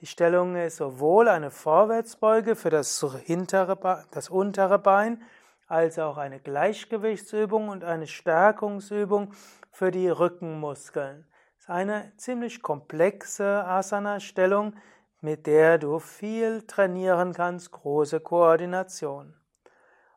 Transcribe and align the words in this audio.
Die 0.00 0.06
Stellung 0.06 0.56
ist 0.56 0.76
sowohl 0.76 1.28
eine 1.28 1.50
Vorwärtsbeuge 1.50 2.56
für 2.56 2.70
das, 2.70 3.04
hintere, 3.24 4.06
das 4.10 4.28
untere 4.28 4.78
Bein 4.78 5.22
als 5.68 5.98
auch 5.98 6.16
eine 6.16 6.40
Gleichgewichtsübung 6.40 7.68
und 7.68 7.84
eine 7.84 8.06
Stärkungsübung 8.06 9.32
für 9.70 9.90
die 9.90 10.08
Rückenmuskeln 10.08 11.27
eine 11.68 12.12
ziemlich 12.16 12.62
komplexe 12.62 13.64
Asana-Stellung, 13.64 14.74
mit 15.20 15.46
der 15.46 15.78
du 15.78 15.98
viel 15.98 16.62
trainieren 16.62 17.32
kannst, 17.32 17.72
große 17.72 18.20
Koordination. 18.20 19.34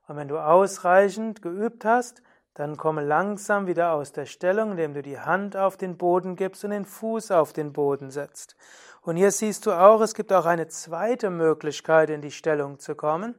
Und 0.08 0.16
wenn 0.16 0.28
du 0.28 0.40
ausreichend 0.40 1.42
geübt 1.42 1.86
hast, 1.86 2.22
dann 2.54 2.78
komme 2.78 3.02
langsam 3.04 3.68
wieder 3.68 3.94
aus 3.94 4.12
der 4.12 4.26
Stellung, 4.26 4.72
indem 4.72 4.94
du 4.94 5.02
die 5.02 5.20
Hand 5.20 5.56
auf 5.56 5.78
den 5.78 5.98
Boden 5.98 6.36
gibst 6.36 6.64
und 6.64 6.72
den 6.72 6.86
Fuß 6.86 7.32
auf 7.32 7.54
den 7.54 7.72
Boden 7.72 8.12
setzt. 8.12 8.56
Und 9.02 9.16
hier 9.16 9.32
siehst 9.32 9.66
du 9.66 9.72
auch, 9.72 10.02
es 10.02 10.14
gibt 10.14 10.32
auch 10.34 10.46
eine 10.46 10.68
zweite 10.68 11.30
Möglichkeit, 11.30 12.10
in 12.10 12.22
die 12.22 12.32
Stellung 12.32 12.80
zu 12.80 12.96
kommen. 12.96 13.36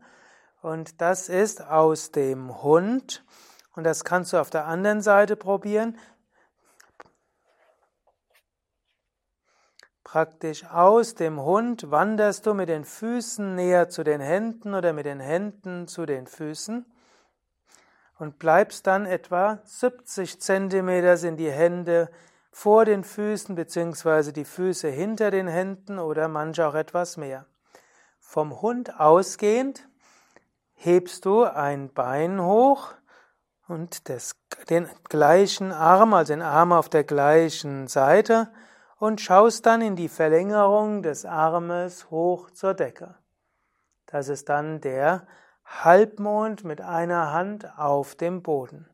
Und 0.61 1.01
das 1.01 1.29
ist 1.29 1.63
aus 1.63 2.11
dem 2.11 2.63
Hund. 2.63 3.25
Und 3.75 3.85
das 3.85 4.05
kannst 4.05 4.33
du 4.33 4.39
auf 4.39 4.51
der 4.51 4.67
anderen 4.67 5.03
Seite 5.03 5.37
probieren. 5.37 5.99
Praktisch 10.13 10.67
aus 10.67 11.15
dem 11.15 11.41
Hund 11.41 11.91
wanderst 11.91 12.45
du 12.45 12.53
mit 12.53 12.69
den 12.69 12.85
Füßen 12.85 13.55
näher 13.55 13.89
zu 13.89 14.05
den 14.05 14.21
Händen 14.21 14.75
oder 14.75 14.93
mit 14.93 15.07
den 15.07 15.21
Händen 15.21 15.89
zu 15.89 16.05
den 16.05 16.27
Füßen 16.27 16.85
und 18.19 18.39
bleibst 18.39 18.87
dann 18.87 19.07
etwa 19.07 19.61
70 19.65 20.39
Zentimeter 20.39 21.17
sind 21.17 21.39
die 21.39 21.51
Hände 21.51 22.11
vor 22.51 22.85
den 22.85 23.05
Füßen 23.05 23.55
beziehungsweise 23.55 24.35
die 24.35 24.45
Füße 24.45 24.91
hinter 24.91 25.31
den 25.31 25.49
Händen 25.49 25.99
oder 25.99 26.29
manche 26.29 26.69
auch 26.69 26.75
etwas 26.75 27.17
mehr. 27.17 27.47
Vom 28.21 28.61
Hund 28.61 29.01
ausgehend 29.01 29.89
hebst 30.75 31.25
du 31.25 31.45
ein 31.45 31.91
Bein 31.91 32.43
hoch 32.43 32.93
und 33.67 34.11
das, 34.11 34.37
den 34.69 34.91
gleichen 35.09 35.73
Arm, 35.73 36.13
also 36.13 36.35
den 36.35 36.43
Arm 36.43 36.71
auf 36.75 36.91
der 36.91 37.05
gleichen 37.05 37.89
Seite 37.89 38.51
und 39.03 39.21
schaust 39.21 39.67
dann 39.67 39.81
in 39.81 39.97
die 39.97 40.09
Verlängerung 40.09 41.03
des 41.03 41.25
Armes 41.25 42.09
hoch 42.13 42.51
zur 42.53 42.73
Decke. 42.73 43.17
Das 44.07 44.29
ist 44.29 44.49
dann 44.49 44.81
der 44.81 45.27
Halbmond 45.65 46.63
mit 46.63 46.81
einer 46.81 47.33
Hand 47.33 47.67
auf 47.77 48.15
dem 48.15 48.45
Boden. 48.45 48.89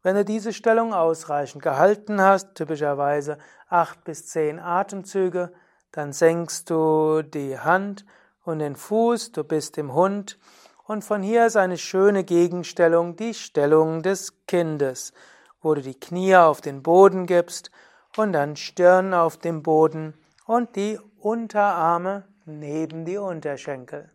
Wenn 0.00 0.14
du 0.14 0.24
diese 0.24 0.52
Stellung 0.52 0.94
ausreichend 0.94 1.60
gehalten 1.60 2.20
hast, 2.20 2.54
typischerweise 2.54 3.36
acht 3.68 4.04
bis 4.04 4.28
zehn 4.28 4.60
Atemzüge, 4.60 5.52
dann 5.90 6.12
senkst 6.12 6.70
du 6.70 7.22
die 7.22 7.58
Hand 7.58 8.06
und 8.44 8.60
den 8.60 8.76
Fuß, 8.76 9.32
du 9.32 9.42
bist 9.42 9.76
im 9.76 9.92
Hund 9.92 10.38
und 10.84 11.02
von 11.02 11.20
hier 11.20 11.46
ist 11.46 11.56
eine 11.56 11.78
schöne 11.78 12.22
Gegenstellung, 12.22 13.16
die 13.16 13.34
Stellung 13.34 14.02
des 14.02 14.46
Kindes, 14.46 15.12
wo 15.60 15.74
du 15.74 15.82
die 15.82 15.98
Knie 15.98 16.36
auf 16.36 16.60
den 16.60 16.84
Boden 16.84 17.26
gibst 17.26 17.71
und 18.16 18.32
dann 18.32 18.56
Stirn 18.56 19.14
auf 19.14 19.36
dem 19.36 19.62
Boden 19.62 20.14
und 20.46 20.76
die 20.76 20.98
Unterarme 21.18 22.26
neben 22.44 23.04
die 23.04 23.16
Unterschenkel. 23.16 24.10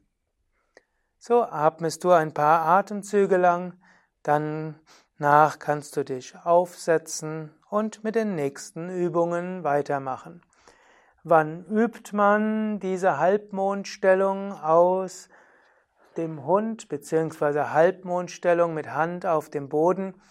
So 1.20 1.44
atmest 1.44 2.04
du 2.04 2.12
ein 2.12 2.34
paar 2.34 2.66
Atemzüge 2.66 3.38
lang, 3.38 3.74
dann 4.24 4.80
nach 5.18 5.58
kannst 5.60 5.98
du 5.98 6.04
dich 6.04 6.36
aufsetzen 6.44 7.52
und 7.70 8.04
mit 8.04 8.16
den 8.16 8.36
nächsten 8.36 8.90
Übungen 8.90 9.64
weitermachen. 9.64 10.42
Wann 11.24 11.66
übt 11.66 12.16
man 12.16 12.80
diese 12.80 13.18
Halbmondstellung 13.18 14.54
aus 14.54 15.28
dem 16.16 16.46
Hund 16.46 16.88
bzw. 16.88 17.72
Halbmondstellung 17.72 18.74
mit 18.74 18.94
Hand 18.94 19.26
auf 19.26 19.50
dem 19.50 19.70
Boden? 19.70 20.22